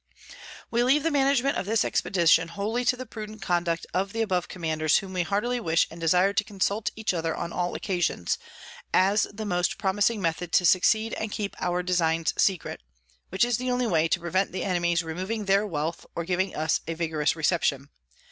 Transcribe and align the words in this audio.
__We 0.73 0.83
leave 0.83 1.03
the 1.03 1.11
Management 1.11 1.57
of 1.57 1.67
this 1.67 1.85
Expedition 1.85 2.47
wholly 2.47 2.83
to 2.85 2.97
the 2.97 3.05
prudent 3.05 3.43
Conduct 3.43 3.85
of 3.93 4.13
the 4.13 4.23
above 4.23 4.47
Commanders, 4.47 4.97
whom 4.97 5.13
we 5.13 5.21
heartily 5.21 5.59
wish 5.59 5.87
and 5.91 6.01
desire 6.01 6.33
to 6.33 6.43
consult 6.43 6.89
each 6.95 7.13
other 7.13 7.35
on 7.35 7.53
all 7.53 7.75
occasions, 7.75 8.39
as 8.95 9.27
the 9.31 9.45
most 9.45 9.77
promising 9.77 10.19
Method 10.19 10.51
to 10.53 10.65
succeed 10.65 11.13
and 11.19 11.31
keep 11.31 11.55
our 11.61 11.83
Designs 11.83 12.33
secret; 12.35 12.81
which 13.29 13.45
is 13.45 13.57
the 13.57 13.69
only 13.69 13.85
way 13.85 14.07
to 14.07 14.19
prevent 14.19 14.51
the 14.51 14.63
Enemies 14.63 15.03
removing 15.03 15.45
their 15.45 15.67
Wealth, 15.67 16.07
or 16.15 16.25
giving 16.25 16.55
us 16.55 16.81
a 16.87 16.95
vigorous 16.95 17.35
Reception. 17.35 17.89